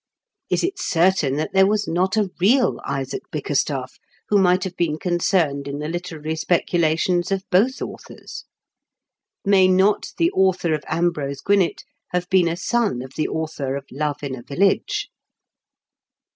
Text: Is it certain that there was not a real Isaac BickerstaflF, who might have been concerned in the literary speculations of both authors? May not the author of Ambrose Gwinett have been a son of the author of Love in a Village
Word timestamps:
Is 0.49 0.63
it 0.63 0.79
certain 0.79 1.35
that 1.35 1.51
there 1.53 1.67
was 1.67 1.87
not 1.87 2.17
a 2.17 2.31
real 2.39 2.79
Isaac 2.87 3.21
BickerstaflF, 3.31 3.99
who 4.29 4.39
might 4.39 4.63
have 4.63 4.75
been 4.75 4.97
concerned 4.97 5.67
in 5.67 5.77
the 5.77 5.87
literary 5.87 6.35
speculations 6.35 7.31
of 7.31 7.47
both 7.51 7.83
authors? 7.83 8.45
May 9.45 9.67
not 9.67 10.07
the 10.17 10.31
author 10.31 10.73
of 10.73 10.83
Ambrose 10.87 11.41
Gwinett 11.41 11.83
have 12.13 12.27
been 12.31 12.47
a 12.47 12.57
son 12.57 13.03
of 13.03 13.11
the 13.15 13.27
author 13.27 13.75
of 13.75 13.85
Love 13.91 14.23
in 14.23 14.33
a 14.35 14.41
Village 14.41 15.07